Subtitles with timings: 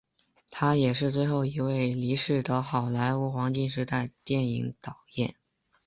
[0.49, 5.35] 他也是最后一位离世的好莱坞黄金时代电影导演。